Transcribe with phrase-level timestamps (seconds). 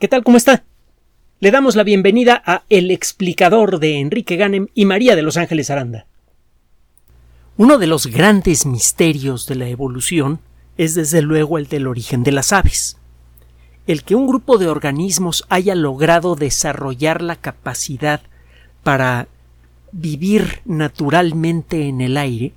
[0.00, 0.24] ¿Qué tal?
[0.24, 0.64] ¿Cómo está?
[1.38, 5.70] Le damos la bienvenida a El explicador de Enrique Ganem y María de Los Ángeles
[5.70, 6.06] Aranda.
[7.56, 10.40] Uno de los grandes misterios de la evolución
[10.76, 12.98] es desde luego el del origen de las aves.
[13.86, 18.20] El que un grupo de organismos haya logrado desarrollar la capacidad
[18.82, 19.28] para
[19.92, 22.52] vivir naturalmente en el aire,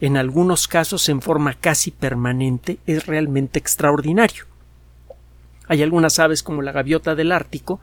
[0.00, 4.51] en algunos casos en forma casi permanente, es realmente extraordinario.
[5.68, 7.80] Hay algunas aves como la gaviota del Ártico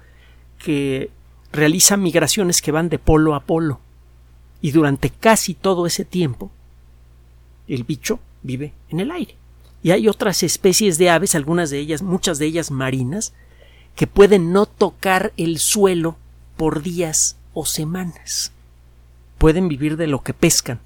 [0.58, 1.10] que
[1.52, 3.80] realizan migraciones que van de polo a polo
[4.62, 6.52] y durante casi todo ese tiempo
[7.68, 9.36] el bicho vive en el aire.
[9.82, 13.34] Y hay otras especies de aves, algunas de ellas, muchas de ellas marinas,
[13.96, 16.18] que pueden no tocar el suelo
[16.58, 18.52] por días o semanas.
[19.38, 20.80] Pueden vivir de lo que pescan.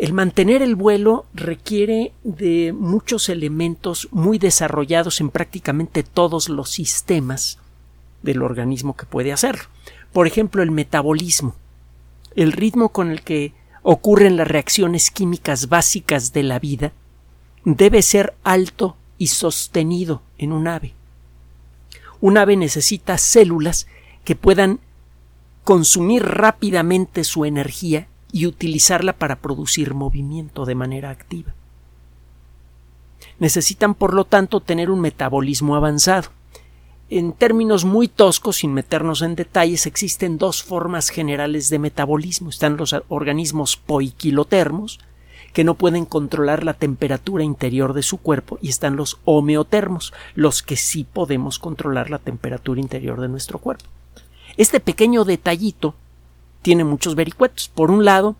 [0.00, 7.58] El mantener el vuelo requiere de muchos elementos muy desarrollados en prácticamente todos los sistemas
[8.22, 9.64] del organismo que puede hacerlo.
[10.10, 11.54] Por ejemplo, el metabolismo,
[12.34, 16.92] el ritmo con el que ocurren las reacciones químicas básicas de la vida,
[17.66, 20.94] debe ser alto y sostenido en un ave.
[22.22, 23.86] Un ave necesita células
[24.24, 24.80] que puedan
[25.62, 31.54] consumir rápidamente su energía y utilizarla para producir movimiento de manera activa.
[33.38, 36.30] Necesitan, por lo tanto, tener un metabolismo avanzado.
[37.08, 42.50] En términos muy toscos, sin meternos en detalles, existen dos formas generales de metabolismo.
[42.50, 45.00] Están los organismos poiquilotermos,
[45.52, 50.62] que no pueden controlar la temperatura interior de su cuerpo, y están los homeotermos, los
[50.62, 53.86] que sí podemos controlar la temperatura interior de nuestro cuerpo.
[54.56, 55.94] Este pequeño detallito
[56.62, 57.68] tiene muchos vericuetos.
[57.68, 58.36] Por un lado,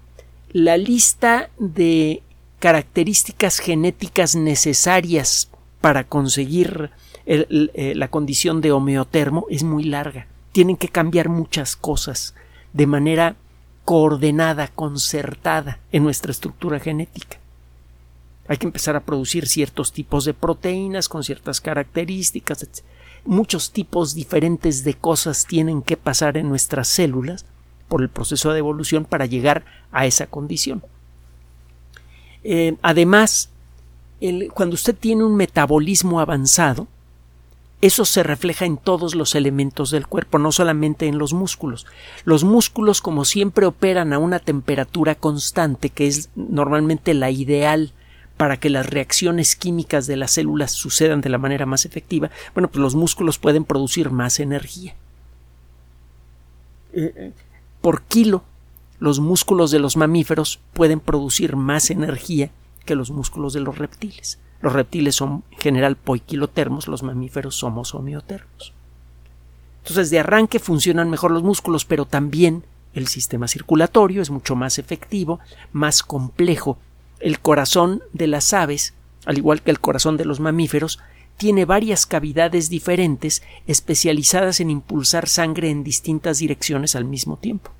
[0.53, 2.23] la lista de
[2.59, 6.91] características genéticas necesarias para conseguir
[7.27, 10.27] eh, la condición de homeotermo es muy larga.
[10.53, 12.35] Tienen que cambiar muchas cosas
[12.73, 13.37] de manera
[13.85, 17.39] coordenada, concertada en nuestra estructura genética.
[18.49, 22.67] Hay que empezar a producir ciertos tipos de proteínas con ciertas características.
[23.25, 27.47] Muchos tipos diferentes de cosas tienen que pasar en nuestras células
[27.91, 30.83] por el proceso de evolución para llegar a esa condición.
[32.45, 33.51] Eh, además,
[34.55, 36.87] cuando usted tiene un metabolismo avanzado,
[37.83, 41.87] eso se refleja en todos los elementos del cuerpo, no solamente en los músculos.
[42.25, 47.93] Los músculos, como siempre, operan a una temperatura constante, que es normalmente la ideal
[48.37, 52.31] para que las reacciones químicas de las células sucedan de la manera más efectiva.
[52.55, 54.95] Bueno, pues los músculos pueden producir más energía.
[56.93, 57.33] Eh, eh,
[57.81, 58.45] por kilo
[58.99, 62.51] los músculos de los mamíferos pueden producir más energía
[62.85, 64.39] que los músculos de los reptiles.
[64.61, 68.75] Los reptiles son en general poiquilotermos, los mamíferos somos homeotermos.
[69.83, 74.79] Entonces, de arranque funcionan mejor los músculos, pero también el sistema circulatorio es mucho más
[74.79, 75.41] efectivo,
[75.73, 76.77] más complejo.
[77.21, 78.93] El corazón de las aves,
[79.25, 81.01] al igual que el corazón de los mamíferos,
[81.41, 87.71] tiene varias cavidades diferentes especializadas en impulsar sangre en distintas direcciones al mismo tiempo.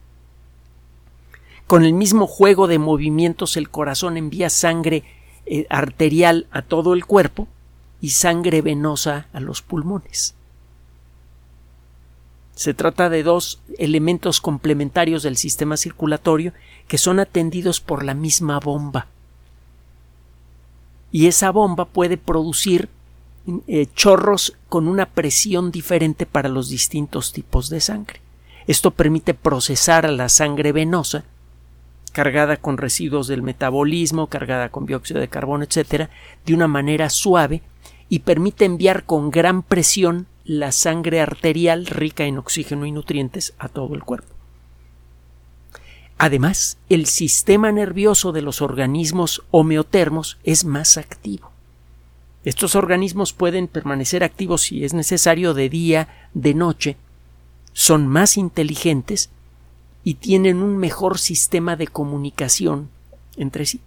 [1.67, 5.05] Con el mismo juego de movimientos el corazón envía sangre
[5.45, 7.49] eh, arterial a todo el cuerpo
[8.01, 10.35] y sangre venosa a los pulmones.
[12.55, 16.55] Se trata de dos elementos complementarios del sistema circulatorio
[16.89, 19.09] que son atendidos por la misma bomba.
[21.13, 22.89] Y esa bomba puede producir
[23.67, 28.21] eh, chorros con una presión diferente para los distintos tipos de sangre.
[28.67, 31.25] Esto permite procesar a la sangre venosa,
[32.13, 36.11] cargada con residuos del metabolismo, cargada con dióxido de carbono, etcétera,
[36.45, 37.63] de una manera suave
[38.09, 43.69] y permite enviar con gran presión la sangre arterial rica en oxígeno y nutrientes a
[43.69, 44.35] todo el cuerpo.
[46.19, 51.50] Además, el sistema nervioso de los organismos homeotermos es más activo.
[52.45, 56.97] Estos organismos pueden permanecer activos si es necesario de día, de noche,
[57.73, 59.31] son más inteligentes
[60.05, 62.89] y tienen un mejor sistema de comunicación
[63.37, 63.81] entre sí.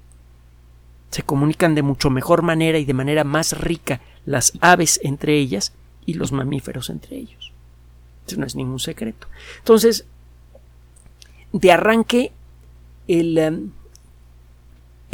[1.10, 5.74] Se comunican de mucho mejor manera y de manera más rica las aves entre ellas
[6.06, 7.51] y los mamíferos entre ellos.
[8.28, 9.28] Eso no es ningún secreto.
[9.60, 10.06] Entonces,
[11.51, 12.31] de arranque,
[13.07, 13.72] el, em,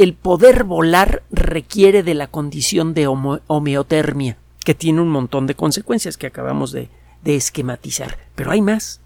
[0.00, 6.16] el poder volar requiere de la condición de homeotermia, que tiene un montón de consecuencias
[6.16, 6.88] que acabamos de,
[7.22, 8.16] esquematizar.
[8.34, 9.02] Pero hay más.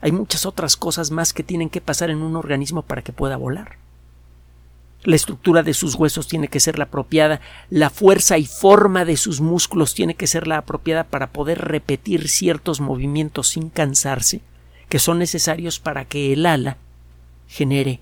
[0.00, 3.36] Hay muchas otras cosas más que tienen que pasar en un organismo para que pueda
[3.36, 3.76] volar.
[5.04, 9.18] la estructura de sus huesos tiene que ser la apropiada, la fuerza y forma de
[9.18, 14.40] sus músculos tiene que ser la apropiada para poder repetir ciertos movimientos sin cansarse,
[14.88, 16.78] que son necesarios para que el ala
[17.46, 18.00] genere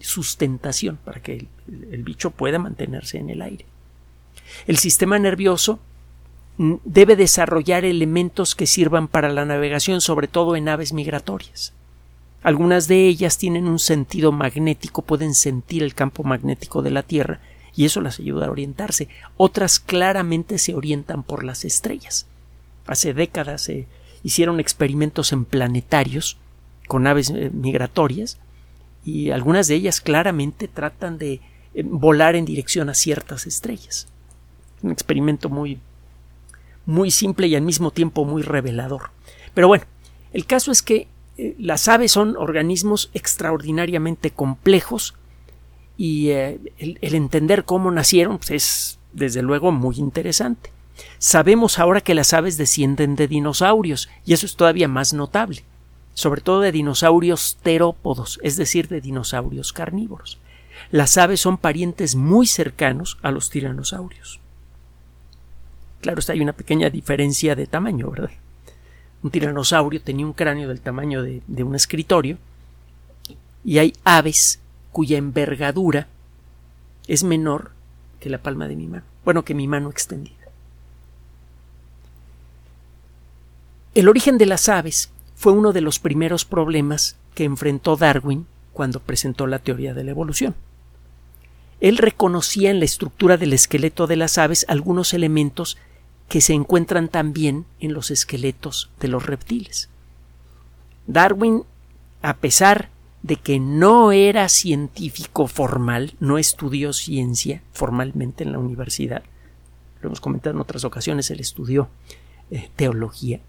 [0.00, 1.46] sustentación, para que
[1.90, 3.66] el, bicho pueda mantenerse en el aire.
[4.66, 5.78] El sistema nervioso
[6.58, 11.72] mm, debe desarrollar elementos que sirvan para la navegación, sobre todo en aves migratorias.
[12.42, 17.40] Algunas de ellas tienen un sentido magnético, pueden sentir el campo magnético de la Tierra
[17.74, 19.08] y eso las ayuda a orientarse.
[19.36, 22.26] Otras claramente se orientan por las estrellas.
[22.86, 23.86] Hace décadas se
[24.22, 26.36] hicieron experimentos en planetarios
[26.86, 28.38] con aves eh, migratorias
[29.04, 31.40] y algunas de ellas claramente tratan de
[31.74, 34.08] eh, volar en dirección a ciertas estrellas.
[34.82, 35.78] Un experimento muy
[36.86, 39.10] muy simple y al mismo tiempo muy revelador.
[39.54, 39.84] Pero bueno,
[40.32, 45.14] el caso es que eh, las aves son organismos extraordinariamente complejos
[45.96, 50.70] y eh, el, entender cómo nacieron pues, es desde luego muy interesante.
[51.18, 55.64] Sabemos ahora que las aves descienden de dinosaurios y eso es todavía más notable,
[56.14, 60.38] sobre todo de dinosaurios terópodos, es decir, de dinosaurios carnívoros.
[60.90, 64.40] Las aves son parientes muy cercanos a los tiranosaurios.
[66.00, 68.30] Claro, está hay una pequeña diferencia de tamaño, ¿verdad?
[69.24, 72.36] un tiranosaurio tenía un cráneo del tamaño de, un escritorio
[73.64, 74.60] y hay aves
[74.92, 76.08] cuya envergadura
[77.08, 77.70] es menor
[78.20, 80.36] que la palma de mi mano, bueno, que mi mano extendida.
[83.94, 85.08] El origen de las aves
[85.44, 90.10] fue uno de los primeros problemas que enfrentó Darwin cuando presentó la teoría de la
[90.10, 90.54] evolución.
[91.80, 95.76] Él reconocía en la estructura del esqueleto de las aves algunos elementos
[96.30, 99.90] que se encuentran también en los esqueletos de los reptiles.
[101.06, 101.64] Darwin,
[102.22, 102.88] a pesar
[103.22, 109.24] de que no era científico formal, no estudió ciencia formalmente en la universidad,
[110.00, 111.90] lo hemos comentado en otras ocasiones, él estudió
[112.50, 113.40] eh, teología,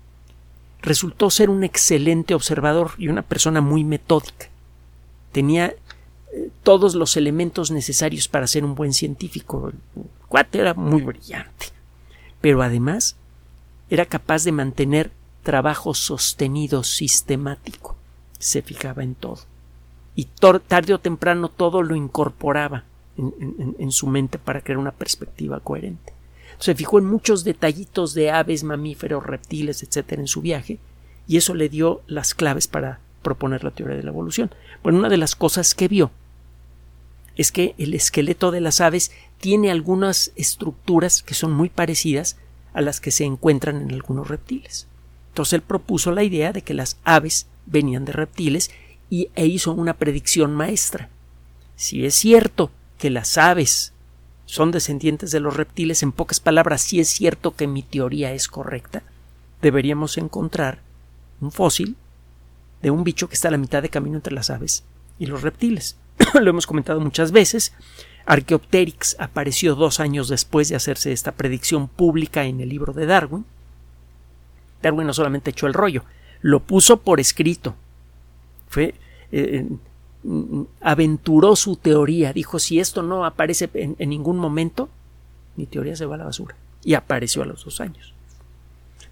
[0.86, 4.48] resultó ser un excelente observador y una persona muy metódica.
[5.32, 5.68] Tenía
[6.34, 9.70] eh, todos los elementos necesarios para ser un buen científico.
[9.70, 11.76] El cuate era muy brillante
[12.46, 13.16] pero además
[13.90, 15.12] era capaz de mantener
[15.42, 17.96] trabajo sostenido sistemático.
[18.38, 19.40] Se fijaba en todo.
[20.14, 22.84] Y tarde o temprano todo lo incorporaba
[23.18, 26.14] en, su mente para crear una perspectiva coherente.
[26.60, 30.80] Se fijó en muchos detallitos de aves, mamíferos, reptiles, etcétera, en su viaje,
[31.28, 34.52] y eso le dio las claves para proponer la teoría de la evolución.
[34.84, 36.12] Bueno, una de las cosas que vio
[37.36, 42.38] es que el esqueleto de las aves tiene algunas estructuras que son muy parecidas
[42.74, 44.88] a las que se encuentran en algunos reptiles.
[45.30, 48.72] Entonces él propuso la idea de que las aves venían de reptiles
[49.10, 51.10] y, e hizo una predicción maestra.
[51.76, 53.92] Si es cierto que las aves
[54.46, 58.48] son descendientes de los reptiles, en pocas palabras, si es cierto que mi teoría es
[58.48, 59.04] correcta,
[59.62, 60.80] deberíamos encontrar
[61.42, 61.96] un fósil
[62.82, 64.84] de un bicho que está a la mitad de camino entre las aves
[65.18, 65.98] y los reptiles.
[66.40, 67.74] Lo hemos comentado muchas veces.
[68.26, 73.46] Archaeopteryx apareció dos años después de hacerse esta predicción pública en el libro de Darwin.
[74.82, 76.04] Darwin no solamente echó el rollo,
[76.42, 77.76] lo puso por escrito.
[78.70, 78.96] Fue,
[79.32, 79.68] eh,
[80.82, 84.90] aventuró su teoría, dijo si esto no aparece en, en ningún momento,
[85.56, 86.56] mi teoría se va a la basura.
[86.84, 88.14] Y apareció a los dos años.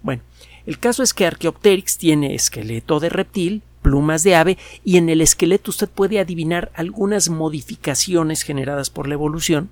[0.02, 0.22] Bueno,
[0.66, 5.20] el caso es que Archaeopteryx tiene esqueleto de reptil, plumas de ave y en el
[5.20, 9.68] esqueleto usted puede adivinar algunas modificaciones generadas por la evolución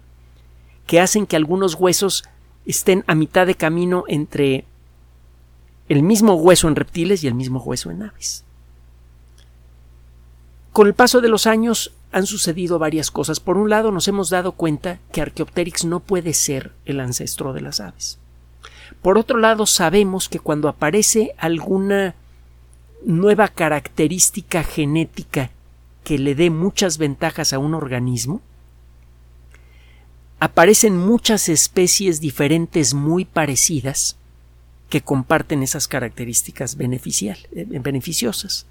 [0.86, 2.24] que hacen que algunos huesos
[2.66, 4.66] estén a mitad de camino entre
[5.88, 8.44] el mismo hueso en reptiles y el mismo hueso en aves.
[10.72, 13.40] Con el paso de los años han sucedido varias cosas.
[13.40, 17.60] Por un lado, nos hemos dado cuenta que Archaeopteryx no puede ser el ancestro de
[17.60, 18.18] las aves.
[19.02, 22.14] Por otro lado, sabemos que cuando aparece alguna
[23.04, 25.50] nueva característica genética
[26.04, 28.40] que le dé muchas ventajas a un organismo,
[30.40, 34.16] aparecen muchas especies diferentes muy parecidas
[34.88, 38.66] que comparten esas características eh, beneficiosas.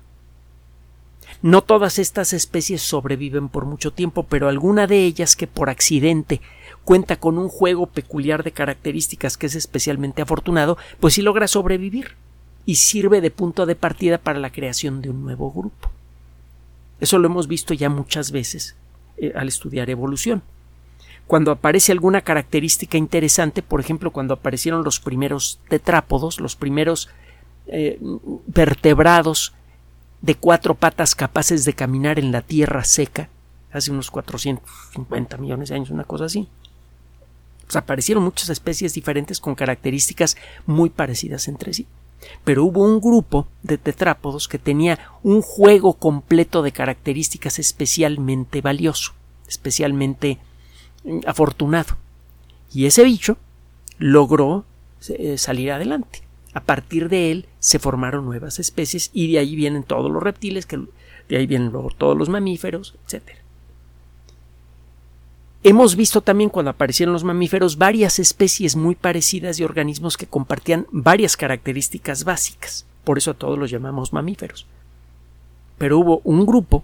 [1.42, 6.40] No todas estas especies sobreviven por mucho tiempo, pero alguna de ellas que por accidente
[6.84, 12.16] cuenta con un juego peculiar de características que es especialmente afortunado, pues sí logra sobrevivir
[12.66, 15.90] y sirve de punto de partida para la creación de un nuevo grupo.
[17.00, 18.76] Eso lo hemos visto ya muchas veces
[19.18, 20.44] eh, al estudiar evolución.
[21.26, 27.10] Cuando aparece alguna característica interesante, por ejemplo, cuando aparecieron los primeros tetrápodos, los primeros
[27.68, 28.00] eh,
[28.48, 29.54] vertebrados
[30.22, 33.30] de cuatro patas capaces de caminar en la tierra seca,
[33.72, 36.48] hace unos 450 millones de años, una cosa así.
[37.66, 41.88] Pues aparecieron muchas especies diferentes con características muy parecidas entre sí.
[42.44, 49.14] Pero hubo un grupo de tetrápodos que tenía un juego completo de características especialmente valioso,
[49.48, 50.38] especialmente
[51.04, 51.96] mm, afortunado.
[52.74, 53.38] Y ese bicho
[53.98, 54.66] logró
[55.10, 56.22] eh, salir adelante.
[56.54, 60.66] A partir de él se formaron nuevas especies y de ahí vienen todos los reptiles,
[60.66, 60.80] que
[61.30, 63.42] de ahí vienen luego todos los mamíferos, etc.
[65.64, 70.88] Hemos visto también cuando aparecieron los mamíferos varias especies muy parecidas de organismos que compartían
[70.92, 72.86] varias características básicas.
[73.04, 74.66] Por eso a todos los llamamos mamíferos.
[75.78, 76.84] Pero hubo un grupo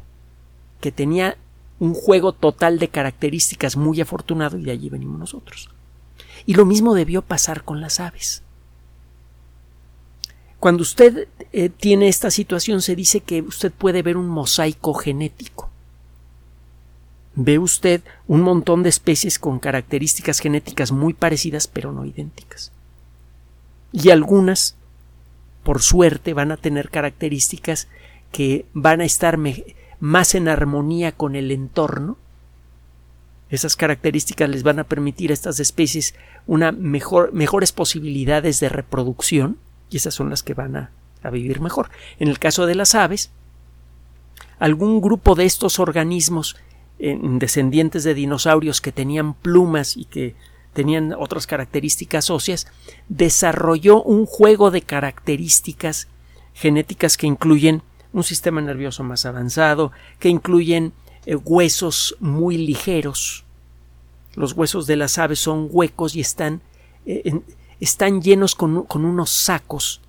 [0.80, 1.38] que tenía
[1.80, 5.70] un juego total de características muy afortunado y de allí venimos nosotros.
[6.46, 8.44] Y lo mismo debió pasar con las aves.
[10.60, 15.70] Cuando usted eh, tiene esta situación se dice que usted puede ver un mosaico genético.
[17.36, 22.72] Ve usted un montón de especies con características genéticas muy parecidas pero no idénticas.
[23.92, 24.76] Y algunas,
[25.64, 27.88] por suerte, van a tener características
[28.32, 29.38] que van a estar
[30.00, 32.18] más en armonía con el entorno
[33.50, 36.16] esas características les van a permitir a estas especies
[36.48, 39.58] una mejor, mejores posibilidades de reproducción
[39.90, 40.92] y esas son las que van a,
[41.24, 41.90] a vivir mejor.
[42.20, 43.32] En el caso de las aves,
[44.60, 46.56] algún grupo de estos organismos
[47.00, 50.36] descendientes de dinosaurios que tenían plumas y que
[50.74, 52.68] tenían otras características óseas,
[53.08, 56.08] desarrolló un juego de características
[56.54, 60.94] genéticas que incluyen un sistema nervioso más avanzado, que incluyen
[61.26, 63.44] eh, huesos muy ligeros.
[64.36, 66.62] Los huesos de las aves son huecos y están,
[67.06, 67.42] eh,
[67.80, 70.02] están llenos con, unos sacos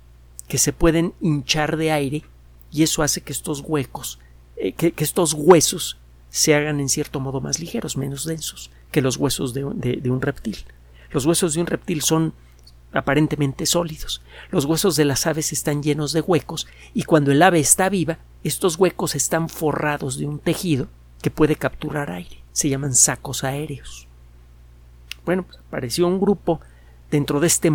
[0.47, 2.23] que se pueden hinchar de aire
[2.71, 4.19] y eso hace que estos huecos,
[4.57, 5.97] eh, que, estos huesos
[6.29, 10.21] se hagan en cierto modo más ligeros, menos densos que los huesos de, de un
[10.21, 10.57] reptil.
[11.11, 12.33] Los huesos de un reptil son
[12.91, 14.21] aparentemente sólidos.
[14.49, 18.19] Los huesos de las aves están llenos de huecos y cuando el ave está viva,
[18.43, 20.87] estos huecos están forrados de un tejido
[21.21, 22.43] que puede capturar aire.
[22.51, 24.07] Se llaman sacos aéreos.
[25.25, 26.61] Bueno, pues apareció un grupo
[27.11, 27.71] dentro de este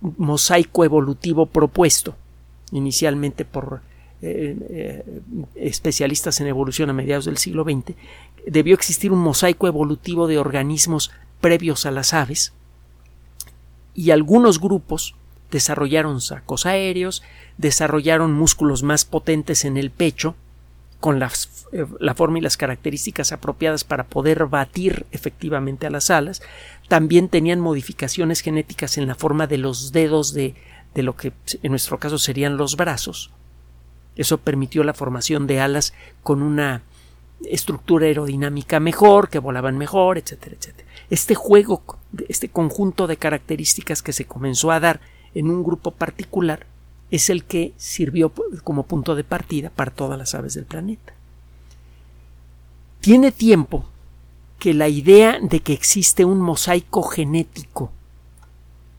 [0.00, 2.14] mosaico evolutivo propuesto
[2.72, 3.80] inicialmente por
[4.22, 5.20] eh, eh,
[5.54, 7.94] especialistas en evolución a mediados del siglo XX,
[8.46, 12.52] debió existir un mosaico evolutivo de organismos previos a las aves
[13.94, 15.14] y algunos grupos
[15.50, 17.22] desarrollaron sacos aéreos,
[17.56, 20.34] desarrollaron músculos más potentes en el pecho,
[21.00, 26.42] con eh, la forma y las características apropiadas para poder batir efectivamente a las alas.
[26.88, 30.54] También tenían modificaciones genéticas en la forma de los dedos de,
[30.94, 33.30] de lo que en nuestro caso serían los brazos.
[34.16, 36.82] Eso permitió la formación de alas con una
[37.44, 40.88] estructura aerodinámica mejor, que volaban mejor, etcétera, etcétera.
[41.10, 41.82] Este juego,
[42.28, 45.00] este conjunto de características que se comenzó a dar
[45.34, 46.66] en un grupo particular,
[47.10, 48.32] es el que sirvió
[48.64, 51.12] como punto de partida para todas las aves del planeta.
[53.00, 53.86] Tiene tiempo
[54.58, 57.90] que la idea de que existe un mosaico genético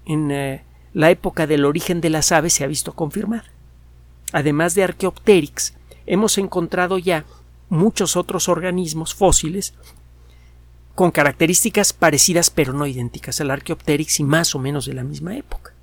[0.05, 3.45] en eh, la época del origen de las aves se ha visto confirmada.
[4.31, 5.73] Además de Archaeopteryx,
[6.05, 7.25] hemos encontrado ya
[7.69, 9.73] muchos otros organismos fósiles
[10.95, 15.37] con características parecidas pero no idénticas al Archaeopteryx y más o menos de la misma
[15.37, 15.73] época.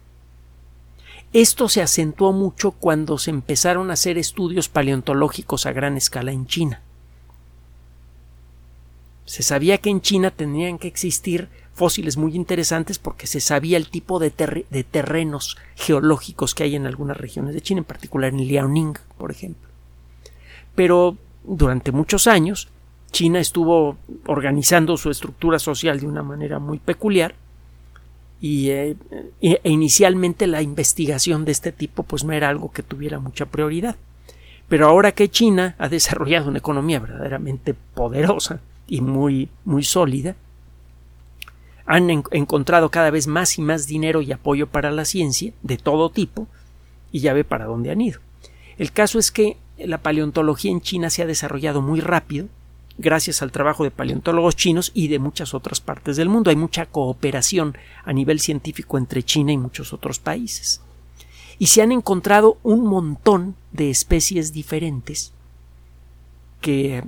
[1.32, 6.46] Esto se acentuó mucho cuando se empezaron a hacer estudios paleontológicos a gran escala en
[6.46, 6.80] China.
[9.24, 13.88] Se sabía que en China tendrían que existir fósiles muy interesantes porque se sabía el
[13.88, 18.94] tipo de, terrenos geológicos que hay en algunas regiones de China, en particular en Liaoning,
[19.18, 19.68] por ejemplo.
[20.74, 22.68] Pero durante muchos años
[23.10, 27.34] China estuvo organizando su estructura social de una manera muy peculiar
[28.40, 28.96] y eh,
[29.40, 33.96] e inicialmente la investigación de este tipo pues no era algo que tuviera mucha prioridad.
[34.68, 40.36] Pero ahora que China ha desarrollado una economía verdaderamente poderosa y muy, muy sólida,
[41.86, 46.10] han encontrado cada vez más y más dinero y apoyo para la ciencia de todo
[46.10, 46.46] tipo
[47.12, 48.20] y ya ve para dónde han ido.
[48.78, 52.48] El caso es que la paleontología en China se ha desarrollado muy rápido
[52.96, 56.50] gracias al trabajo de paleontólogos chinos y de muchas otras partes del mundo.
[56.50, 60.80] Hay mucha cooperación a nivel científico entre China y muchos otros países.
[61.58, 65.32] Y se han encontrado un montón de especies diferentes
[66.60, 67.04] que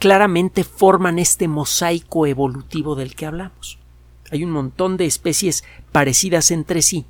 [0.00, 3.78] claramente forman este mosaico evolutivo del que hablamos.
[4.32, 7.04] Hay un montón de especies parecidas entre sí,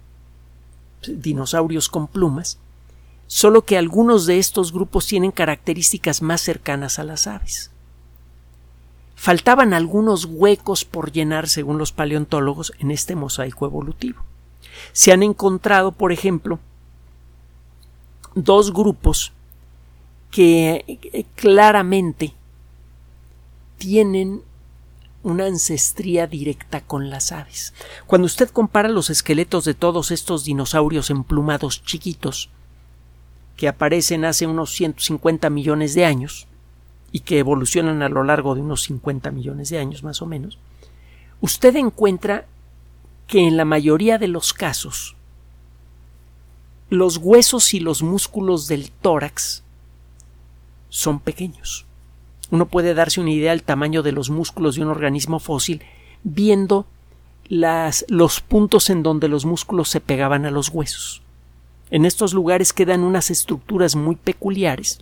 [1.06, 2.58] dinosaurios con plumas,
[3.28, 7.70] solo que algunos de estos grupos tienen características más cercanas a las aves.
[9.14, 14.24] Faltaban algunos huecos por llenar, según los paleontólogos, en este mosaico evolutivo.
[14.92, 16.58] Se han encontrado, por ejemplo,
[18.34, 19.32] dos grupos
[20.32, 22.34] que eh, claramente
[23.80, 24.42] tienen
[25.22, 27.72] una ancestría directa con las aves.
[28.06, 32.50] Cuando usted compara los esqueletos de todos estos dinosaurios emplumados chiquitos
[33.56, 36.46] que aparecen hace unos 150 millones de años
[37.10, 40.58] y que evolucionan a lo largo de unos 50 millones de años más o menos,
[41.40, 42.46] usted encuentra
[43.26, 45.16] que en la mayoría de los casos
[46.90, 49.62] los huesos y los músculos del tórax
[50.90, 51.86] son pequeños.
[52.50, 55.82] Uno puede darse una idea del tamaño de los músculos de un organismo fósil
[56.24, 56.86] viendo
[57.48, 61.22] las, los puntos en donde los músculos se pegaban a los huesos.
[61.90, 64.98] En estos lugares quedan unas estructuras muy peculiares,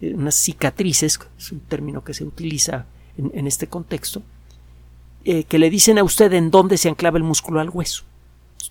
[0.00, 4.22] eh, unas cicatrices, es un término que se utiliza en, este contexto,
[5.24, 8.04] eh, que le dicen a usted en dónde se anclaba el músculo al hueso.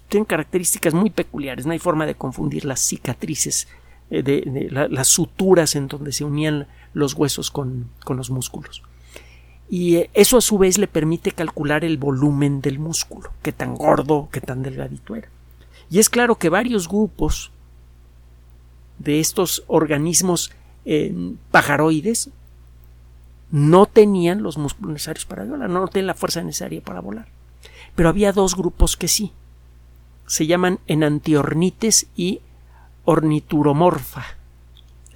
[0.08, 3.68] Tienen características muy peculiares, no hay forma de confundir las cicatrices,
[4.10, 8.82] eh, de, las suturas en donde se unían los huesos con, los músculos.
[9.70, 13.76] Y eh, eso a su vez le permite calcular el volumen del músculo, qué tan
[13.76, 15.30] gordo, qué tan delgadito era.
[15.90, 17.52] Y es claro que varios grupos
[18.98, 20.52] de estos organismos
[20.86, 21.14] eh,
[21.52, 22.30] pajaroides
[23.52, 27.28] no tenían los músculos necesarios para volar, no tenían la fuerza necesaria para volar.
[27.96, 29.32] Pero había dos grupos que sí.
[30.28, 32.42] Se llaman enantiornites y
[33.06, 34.26] ornituromorfa.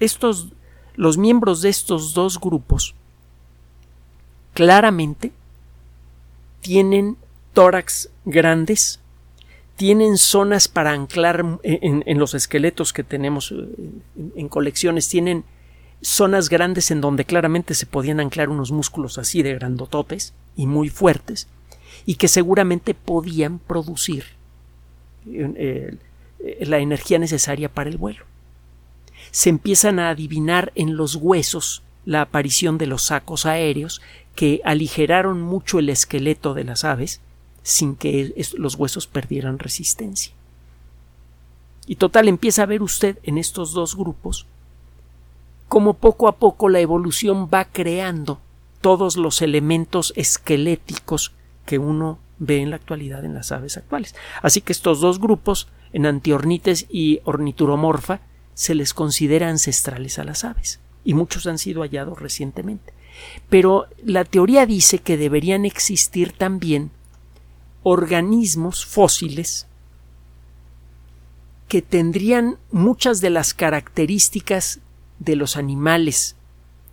[0.00, 0.48] Estos
[0.96, 2.94] los miembros de estos dos grupos
[4.54, 5.32] claramente
[6.60, 7.16] tienen
[7.52, 9.00] tórax grandes,
[9.76, 13.66] tienen zonas para anclar en, los esqueletos que tenemos eh,
[14.36, 15.44] en, colecciones, tienen
[16.00, 20.88] zonas grandes en donde claramente se podían anclar unos músculos así de grandototes y muy
[20.88, 21.48] fuertes,
[22.06, 24.24] y que seguramente podían producir
[25.26, 25.96] eh,
[26.38, 28.24] eh, la energía necesaria para el vuelo
[29.34, 34.00] se empiezan a adivinar en los huesos la aparición de los sacos aéreos
[34.36, 37.20] que aligeraron mucho el esqueleto de las aves
[37.64, 40.32] sin que los huesos perdieran resistencia.
[41.88, 44.46] Y total empieza a ver usted en estos dos grupos
[45.66, 48.38] cómo poco a poco la evolución va creando
[48.80, 51.32] todos los elementos esqueléticos
[51.66, 54.14] que uno ve en la actualidad en las aves actuales.
[54.42, 58.20] Así que estos dos grupos, en Antiornites y Ornituromorfa,
[58.54, 62.92] se les considera ancestrales a las aves, y muchos han sido hallados recientemente.
[63.48, 66.90] Pero la teoría dice que deberían existir también
[67.82, 69.66] organismos fósiles
[71.68, 74.80] que tendrían muchas de las características
[75.18, 76.36] de los animales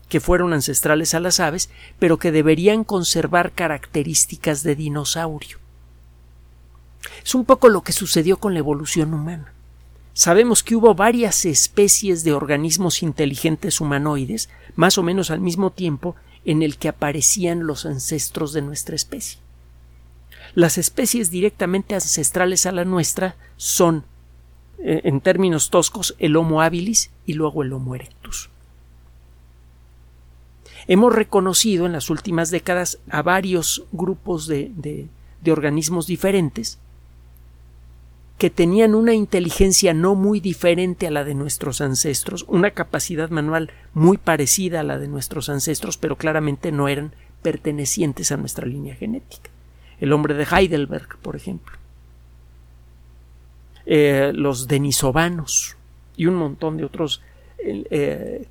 [0.10, 5.58] que fueron ancestrales a las aves, pero que deberían conservar características de dinosaurio.
[7.24, 9.54] Es un poco lo que sucedió con la evolución humana.
[10.13, 16.15] Sabemos que hubo varias especies de organismos inteligentes humanoides, más o menos al mismo tiempo
[16.43, 19.39] en el que aparecían los ancestros de nuestra especie.
[20.54, 24.04] Las especies directamente ancestrales a la nuestra son,
[24.80, 28.50] eh, en términos toscos, el Homo habilis y luego el Homo erectus.
[30.88, 36.80] Hemos reconocido en las últimas décadas a varios grupos de, de organismos diferentes,
[38.41, 43.69] que tenían una inteligencia no muy diferente a la de nuestros ancestros, una capacidad manual
[43.93, 48.95] muy parecida a la de nuestros ancestros, pero claramente no eran pertenecientes a nuestra línea
[48.95, 49.51] genética.
[49.99, 51.77] El hombre de Heidelberg, por ejemplo.
[53.86, 55.77] Eh, los denisovanos
[56.17, 57.21] y un montón de otros.
[57.60, 58.47] Eh,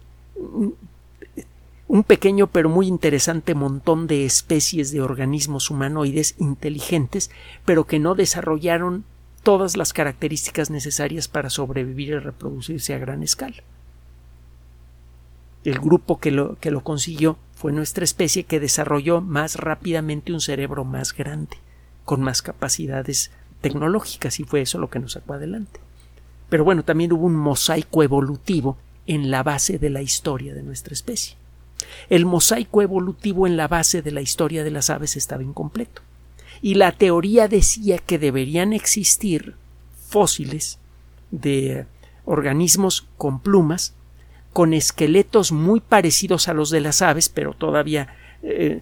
[1.88, 7.32] un pequeño pero muy interesante montón de especies de organismos humanoides inteligentes,
[7.64, 9.04] pero que no desarrollaron
[9.42, 13.62] todas las características necesarias para sobrevivir y reproducirse a gran escala.
[15.64, 20.40] El grupo que lo, que lo consiguió fue nuestra especie que desarrolló más rápidamente un
[20.40, 21.58] cerebro más grande,
[22.04, 25.80] con más capacidades tecnológicas, y fue eso lo que nos sacó adelante.
[26.48, 30.94] Pero bueno, también hubo un mosaico evolutivo en la base de la historia de nuestra
[30.94, 31.36] especie.
[32.08, 36.02] El mosaico evolutivo en la base de la historia de las aves estaba incompleto
[36.62, 39.54] y la teoría decía que deberían existir
[40.08, 40.78] fósiles
[41.30, 41.86] de
[42.24, 43.94] organismos con plumas
[44.52, 48.08] con esqueletos muy parecidos a los de las aves, pero todavía
[48.42, 48.80] eh,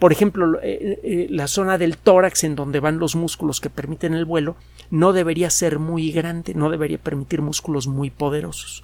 [0.00, 4.14] por ejemplo, eh, eh, la zona del tórax en donde van los músculos que permiten
[4.14, 4.56] el vuelo
[4.90, 8.82] no debería ser muy grande, no debería permitir músculos muy poderosos.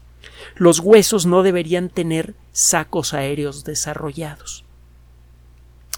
[0.57, 4.67] Los huesos no deberían tener sacos aéreos desarrollados.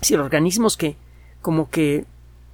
[0.02, 0.96] Si organismos que
[1.40, 2.04] como que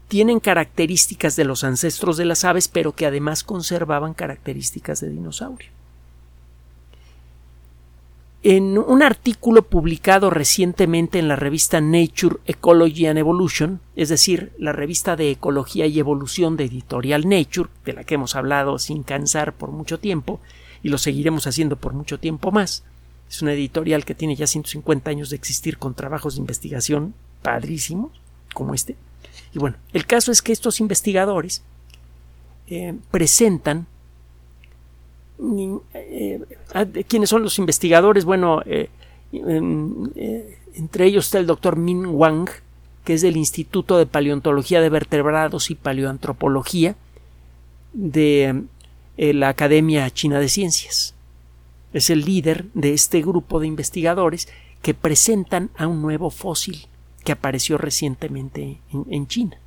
[0.08, 5.70] tienen características de los ancestros de las aves, pero que además conservaban características de dinosaurio.
[8.42, 14.72] En un artículo publicado recientemente en la revista Nature Ecology and Evolution, es decir, la
[14.72, 19.54] revista de ecología y evolución de editorial Nature, de la que hemos hablado sin cansar
[19.54, 20.40] por mucho tiempo
[20.82, 22.84] y lo seguiremos haciendo por mucho tiempo más,
[23.30, 28.12] es una editorial que tiene ya 150 años de existir con trabajos de investigación padrísimos,
[28.54, 28.96] como este.
[29.52, 31.62] Y bueno, el caso es que estos investigadores
[32.66, 33.86] eh, presentan
[35.94, 36.40] eh,
[37.08, 38.24] ¿Quiénes son los investigadores?
[38.24, 38.88] Bueno, eh,
[40.74, 42.48] entre ellos está el doctor Min Wang,
[43.04, 46.94] que es del Instituto de Paleontología de Vertebrados y Paleoantropología
[47.92, 48.62] de
[49.16, 51.14] la Academia China de Ciencias.
[51.92, 54.48] Es el líder de este grupo de investigadores
[54.82, 56.86] que presentan a un nuevo fósil
[57.24, 59.58] que apareció recientemente en, China.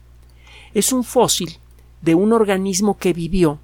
[0.74, 1.58] Es un fósil
[2.02, 3.60] de un organismo que vivió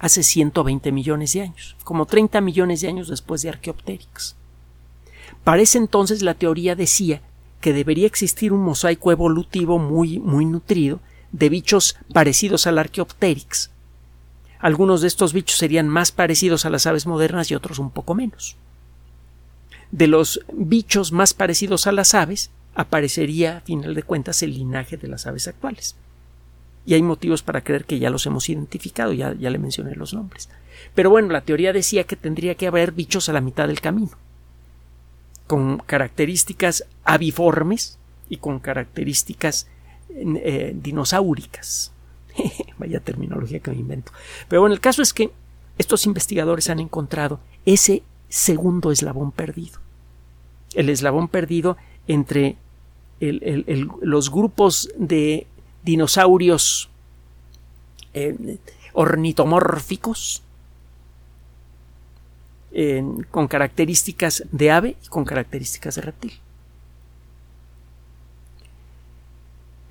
[0.00, 4.34] hace 120 millones de años, como 30 millones de años después de Archaeopteryx.
[5.44, 7.22] Para ese entonces la teoría decía
[7.60, 13.70] que debería existir un mosaico evolutivo muy, muy nutrido de bichos parecidos al Archaeopteryx.
[14.58, 18.14] Algunos de estos bichos serían más parecidos a las aves modernas y otros un poco
[18.14, 18.56] menos.
[19.92, 24.96] De los bichos más parecidos a las aves, aparecería, a final de cuentas, el linaje
[24.96, 25.96] de las aves actuales.
[26.84, 30.14] Y hay motivos para creer que ya los hemos identificado, ya, ya le mencioné los
[30.14, 30.48] nombres.
[30.94, 34.12] Pero bueno, la teoría decía que tendría que haber bichos a la mitad del camino,
[35.46, 39.68] con características aviformes y con características
[40.10, 41.92] eh, dinosauricas.
[42.78, 44.12] Vaya terminología que me invento.
[44.48, 45.30] Pero bueno, el caso es que
[45.78, 49.78] estos investigadores han encontrado ese segundo eslabón perdido.
[50.74, 52.56] El eslabón perdido entre
[53.30, 55.46] los grupos de
[55.82, 56.90] dinosaurios
[58.14, 58.58] eh,
[58.92, 60.42] ornitomórficos
[63.30, 66.32] con características de ave y con características de reptil.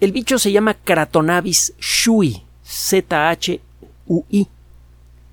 [0.02, 4.48] El bicho se llama Cratonavis shui, Z-H-U-I.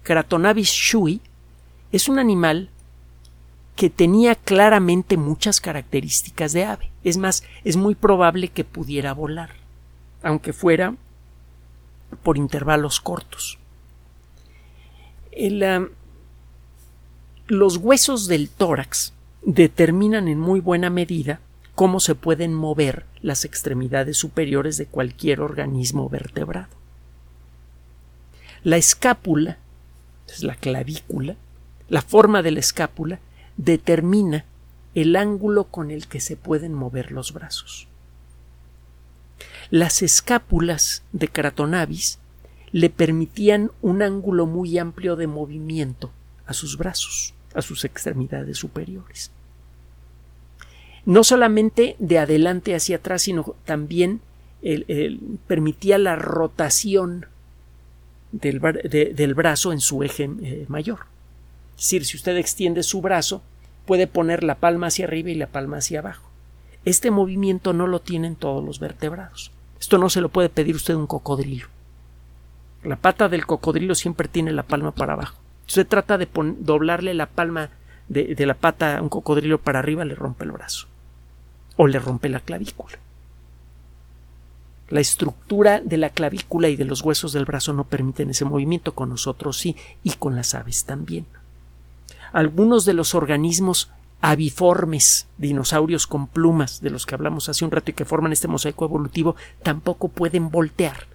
[0.02, 1.22] Cratonavis shui
[1.90, 2.68] es un animal
[3.78, 6.90] que tenía claramente muchas características de ave.
[7.04, 9.50] Es más, es muy probable que pudiera volar,
[10.20, 10.96] aunque fuera
[12.24, 13.56] por intervalos cortos.
[17.46, 19.12] los huesos del tórax
[19.42, 21.38] determinan en muy buena medida
[21.76, 26.74] cómo se pueden mover las extremidades superiores de cualquier organismo vertebrado.
[28.64, 29.56] La escápula,
[30.26, 31.36] es la clavícula,
[31.88, 33.20] la forma de la escápula
[33.58, 34.46] determina
[34.94, 37.86] el ángulo con el que se pueden mover los brazos.
[39.70, 42.18] Las escápulas de Cratonavis
[42.72, 46.10] le permitían un ángulo muy amplio de movimiento
[46.46, 49.30] a sus brazos, a sus extremidades superiores.
[51.04, 54.20] No solamente de adelante hacia atrás, sino también
[55.46, 57.26] permitía la rotación
[58.32, 61.00] del, del, brazo en su eje eh, mayor.
[61.76, 63.42] Es decir, si usted extiende su brazo,
[63.88, 66.28] puede poner la palma hacia arriba y la palma hacia abajo.
[66.84, 69.50] Este movimiento no lo tienen todos los vertebrados.
[69.80, 71.68] Esto no se lo puede pedir usted un cocodrilo.
[72.84, 75.38] La pata del cocodrilo siempre tiene la palma para abajo.
[75.66, 77.70] Usted trata de doblarle la palma
[78.08, 80.86] de, de la pata a un cocodrilo para arriba, le rompe el brazo.
[81.78, 82.98] O le rompe la clavícula.
[84.90, 88.94] La estructura de la clavícula y de los huesos del brazo no permiten ese movimiento,
[88.94, 91.24] con nosotros sí, y con las aves también
[92.32, 97.90] algunos de los organismos aviformes, dinosaurios con plumas, de los que hablamos hace un rato
[97.90, 101.06] y que forman este mosaico evolutivo, tampoco pueden voltear,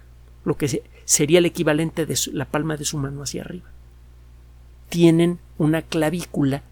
[0.44, 3.70] lo que sería el equivalente de la palma de su mano hacia arriba.
[4.88, 6.62] Tienen una clavícula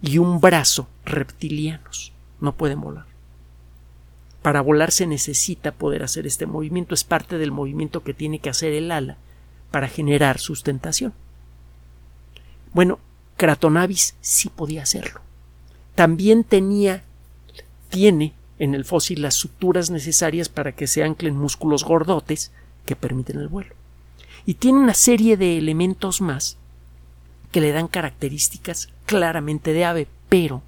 [0.00, 3.06] y un brazo reptilianos, no pueden volar.
[4.42, 8.50] Para volar se necesita poder hacer este movimiento, es parte del movimiento que tiene que
[8.50, 9.16] hacer el ala
[9.70, 11.12] para generar sustentación.
[12.72, 12.98] Bueno,
[13.36, 15.20] Cratonavis sí podía hacerlo.
[15.94, 17.04] También tenía,
[17.88, 22.52] tiene en el fósil las suturas necesarias para que se anclen músculos gordotes
[22.86, 23.74] que permiten el vuelo.
[24.46, 26.56] Y tiene una serie de elementos más
[27.50, 30.62] que le dan características claramente de ave, pero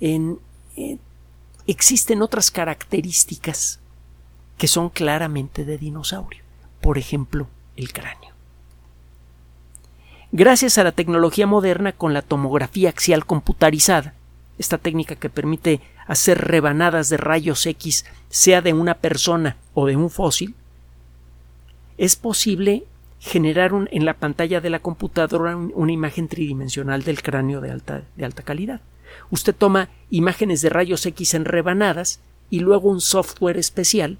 [0.00, 0.38] en,
[0.76, 0.98] eh,
[1.66, 3.80] existen otras características
[4.58, 6.42] que son claramente de dinosaurio.
[6.80, 8.33] por ejemplo, el cráneo.
[10.36, 14.14] Gracias a la tecnología moderna con la tomografía axial computarizada,
[14.58, 19.94] esta técnica que permite hacer rebanadas de rayos X, sea de una persona o de
[19.94, 20.56] un fósil,
[21.98, 22.82] es posible
[23.20, 28.24] generar en la pantalla de la computadora una imagen tridimensional del cráneo de alta, de
[28.24, 28.80] alta calidad.
[29.30, 32.18] Usted toma imágenes de rayos X en rebanadas
[32.50, 34.18] y luego un software especial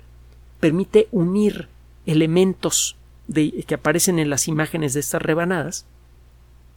[0.60, 1.66] permite unir
[2.06, 2.96] elementos
[3.34, 5.86] que aparecen en las imágenes de estas rebanadas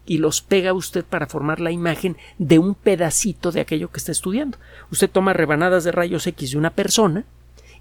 [0.08, 4.12] y los pega usted para formar la imagen de un pedacito de aquello que está
[4.12, 4.58] estudiando.
[4.92, 7.26] Usted toma rebanadas de rayos X de una persona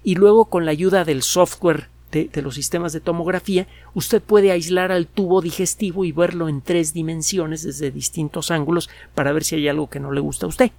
[0.03, 4.91] y luego con la ayuda del software de, los sistemas de tomografía, usted puede aislar
[4.91, 9.67] al tubo digestivo y verlo en tres dimensiones desde distintos ángulos para ver si hay
[9.67, 10.71] algo que no le gusta a usted.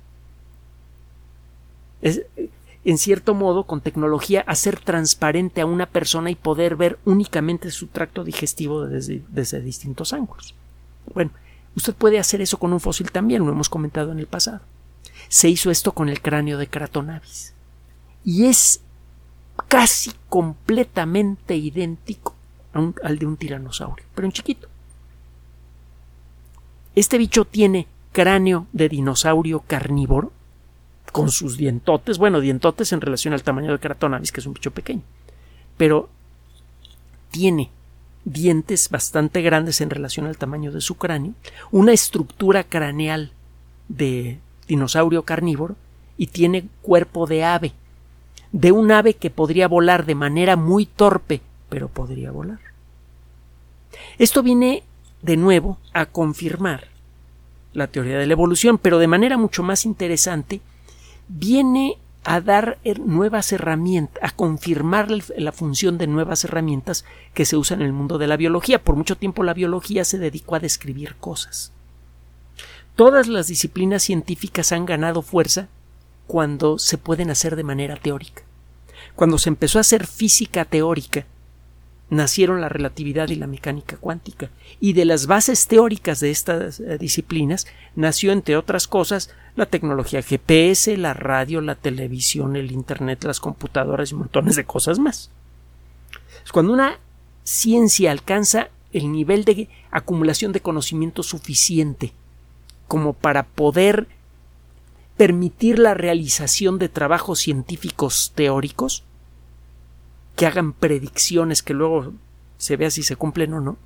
[2.01, 2.23] Es,
[2.85, 7.89] en cierto modo, con tecnología, hacer transparente a una persona y poder ver únicamente su
[7.89, 10.55] tracto digestivo desde, desde distintos ángulos.
[11.15, 11.31] Bueno,
[11.77, 14.61] usted puede hacer eso con un fósil también, lo hemos comentado en el pasado.
[15.29, 17.55] Se hizo esto con el cráneo de Cratonavis.
[18.25, 18.81] Y es
[19.69, 22.35] casi completamente idéntico
[23.03, 24.69] al de un tiranosaurio, pero en chiquito.
[26.95, 30.33] Este bicho tiene cráneo de dinosaurio carnívoro,
[31.13, 34.71] con sus dientotes, bueno, dientotes en relación al tamaño de Cratonavis, que es un bicho
[34.71, 35.03] pequeño,
[35.77, 36.09] pero
[37.31, 37.71] tiene
[38.33, 41.35] dientes bastante grandes en relación al tamaño de su cráneo,
[41.71, 43.33] una estructura craneal
[43.89, 45.77] de dinosaurio carnívoro
[46.17, 47.73] y tiene cuerpo de ave,
[48.53, 52.61] de un ave que podría volar de manera muy torpe, pero podría volar.
[54.19, 54.83] Esto viene
[55.23, 56.89] de nuevo a confirmar
[57.73, 60.61] la teoría de la evolución, pero de manera mucho más interesante,
[61.29, 61.97] viene
[62.31, 67.87] a dar nuevas herramientas, a confirmar la función de nuevas herramientas que se usan en
[67.87, 68.85] el mundo de la biología.
[68.85, 71.73] Por mucho tiempo la biología se dedicó a describir cosas.
[72.97, 75.69] Todas las disciplinas científicas han ganado fuerza
[76.27, 78.43] cuando se pueden hacer de manera teórica.
[79.17, 81.25] Cuando se empezó a hacer física teórica,
[82.11, 86.99] nacieron la relatividad y la mecánica cuántica, y de las bases teóricas de estas eh,
[86.99, 87.67] disciplinas
[87.97, 94.11] nació, entre otras cosas, la tecnología GPS, la radio, la televisión, el Internet, las computadoras
[94.13, 95.31] y montones de cosas más.
[96.53, 96.99] Cuando una
[97.45, 102.13] ciencia alcanza el nivel de acumulación de conocimiento suficiente
[102.87, 104.09] como para poder
[105.17, 109.05] permitir la realización de trabajos científicos teóricos
[110.39, 112.13] que hagan predicciones que luego
[112.59, 113.77] se vea si se cumplen o no,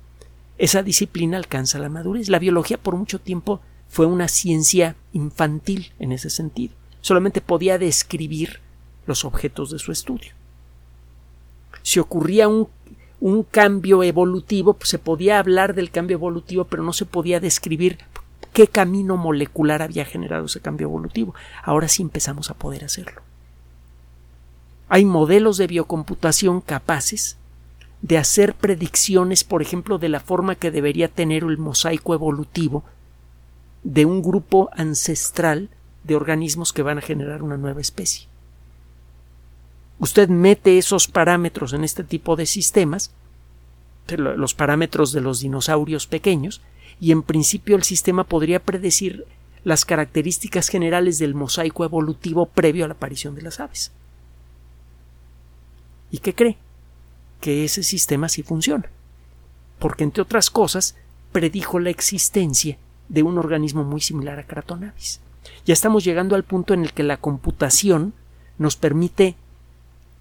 [0.59, 2.29] esa disciplina alcanza la madurez.
[2.29, 6.75] La biología por mucho tiempo fue una ciencia infantil en ese sentido.
[7.01, 8.59] Solamente podía describir
[9.07, 10.33] los objetos de su estudio.
[11.81, 12.69] Si ocurría un,
[13.19, 17.97] un cambio evolutivo, pues se podía hablar del cambio evolutivo, pero no se podía describir
[18.53, 21.33] qué camino molecular había generado ese cambio evolutivo.
[21.63, 23.22] Ahora sí empezamos a poder hacerlo.
[24.89, 27.37] Hay modelos de biocomputación capaces
[28.01, 32.83] de hacer predicciones, por ejemplo, de la forma que debería tener el mosaico evolutivo
[33.83, 35.69] de un grupo ancestral
[36.03, 38.27] de organismos que van a generar una nueva especie.
[39.99, 43.11] Usted mete esos parámetros en este tipo de sistemas,
[44.09, 46.61] los parámetros de los dinosaurios pequeños,
[46.99, 49.25] y en principio el sistema podría predecir
[49.63, 53.91] las características generales del mosaico evolutivo previo a la aparición de las aves.
[56.13, 56.57] ¿Y qué cree?
[57.41, 58.87] Que ese sistema sí funciona.
[59.79, 60.95] Porque, entre otras cosas,
[61.31, 62.77] predijo la existencia
[63.09, 65.21] de un organismo muy similar a Cratonavis.
[65.65, 68.13] Ya estamos llegando al punto en el que la computación
[68.59, 69.35] nos permite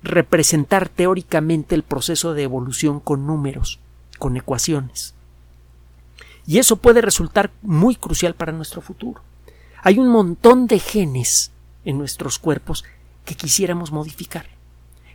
[0.03, 3.79] representar teóricamente el proceso de evolución con números,
[4.19, 5.13] con ecuaciones.
[6.47, 9.21] Y eso puede resultar muy crucial para nuestro futuro.
[9.83, 11.51] Hay un montón de genes
[11.85, 12.83] en nuestros cuerpos
[13.27, 14.52] que quisiéramos modificar.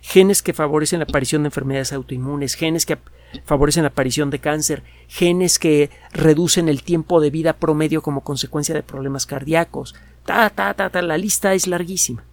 [0.08, 2.96] Genes que favorecen la aparición de enfermedades autoinmunes, genes que
[3.44, 8.74] favorecen la aparición de cáncer, genes que reducen el tiempo de vida promedio como consecuencia
[8.74, 9.94] de problemas cardíacos.
[10.24, 12.24] Ta, ta, ta, ta, la lista es larguísima.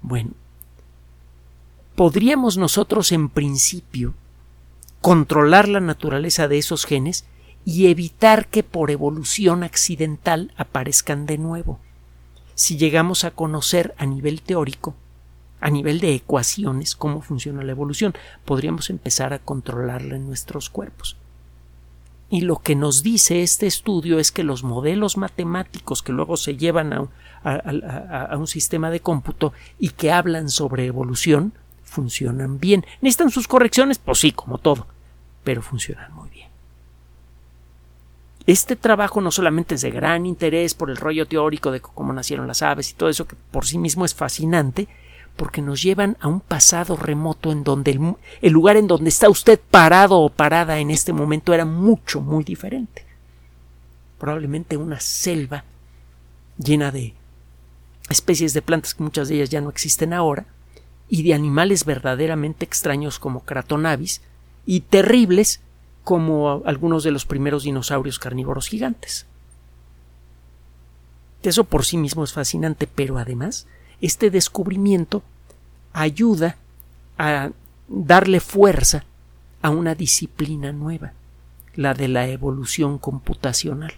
[0.00, 0.30] Bueno,
[1.94, 4.14] ¿podríamos nosotros en principio
[5.02, 7.26] controlar la naturaleza de esos genes
[7.66, 11.80] y evitar que por evolución accidental aparezcan de nuevo.
[12.54, 14.94] Si llegamos a conocer a nivel teórico,
[15.60, 21.16] a nivel de ecuaciones, cómo funciona la evolución, podríamos empezar a controlarla en nuestros cuerpos.
[22.30, 26.56] Y lo que nos dice este estudio es que los modelos matemáticos que luego se
[26.56, 27.08] llevan a,
[27.42, 31.52] a, un sistema de cómputo y que hablan sobre evolución
[31.84, 32.84] funcionan bien.
[33.00, 33.98] ¿Necesitan sus correcciones?
[33.98, 34.86] Pues sí, como todo,
[35.42, 36.48] pero funcionan muy bien.
[38.46, 42.46] Este trabajo no solamente es de gran interés por el rollo teórico de cómo nacieron
[42.46, 44.88] las aves y todo eso, que por sí mismo es fascinante,
[45.38, 49.30] porque nos llevan a un pasado remoto en donde el, el, lugar en donde está
[49.30, 53.06] usted parado o parada en este momento era mucho, muy diferente.
[54.18, 55.62] Probablemente una selva
[56.58, 57.14] llena de
[58.10, 60.44] especies de plantas que muchas de ellas ya no existen ahora,
[61.08, 64.22] y de animales verdaderamente extraños como Cratonavis
[64.66, 65.60] y terribles
[66.02, 69.24] como algunos de los primeros dinosaurios carnívoros gigantes.
[71.44, 73.68] Eso por sí mismo es fascinante, pero además
[74.00, 75.22] este descubrimiento
[75.92, 76.56] ayuda
[77.18, 77.50] a
[77.88, 79.04] darle fuerza
[79.62, 81.12] a una disciplina nueva,
[81.74, 83.92] la de la evolución computacional.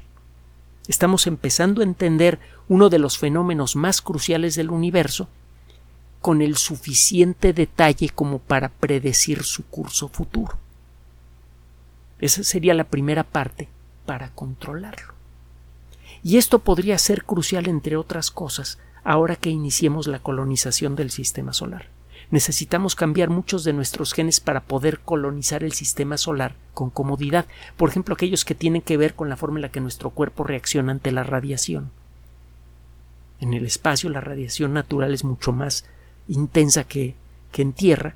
[0.88, 5.28] Estamos empezando a entender uno de los fenómenos más cruciales del universo
[6.20, 10.58] con el suficiente detalle como para predecir su curso futuro.
[12.18, 13.68] Esa sería la primera parte
[14.04, 15.14] para controlarlo.
[16.22, 21.52] Y esto podría ser crucial, entre otras cosas, ahora que iniciemos la colonización del sistema
[21.52, 21.88] solar.
[22.30, 27.90] Necesitamos cambiar muchos de nuestros genes para poder colonizar el sistema solar con comodidad, por
[27.90, 30.92] ejemplo aquellos que tienen que ver con la forma en la que nuestro cuerpo reacciona
[30.92, 31.90] ante la radiación.
[33.40, 35.84] En el espacio la radiación natural es mucho más
[36.28, 37.16] intensa que,
[37.50, 38.14] que en tierra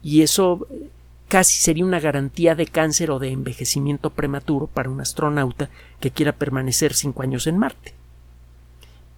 [0.00, 0.90] y eso eh,
[1.28, 6.32] casi sería una garantía de cáncer o de envejecimiento prematuro para un astronauta que quiera
[6.32, 7.94] permanecer cinco años en Marte.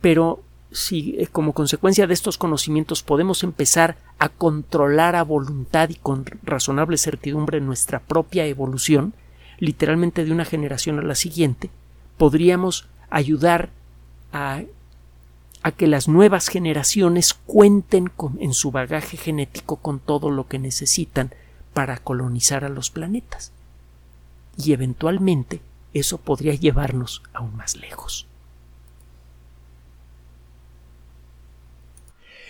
[0.00, 0.42] Pero
[0.76, 6.26] si eh, como consecuencia de estos conocimientos podemos empezar a controlar a voluntad y con
[6.42, 9.14] razonable certidumbre nuestra propia evolución,
[9.58, 11.70] literalmente de una generación a la siguiente,
[12.18, 13.70] podríamos ayudar
[14.32, 14.64] a
[15.78, 21.32] que las nuevas generaciones cuenten en su bagaje genético con todo lo que necesitan
[21.72, 23.50] para colonizar a los planetas.
[24.58, 25.62] Y eventualmente
[25.94, 28.26] eso podría llevarnos aún más lejos.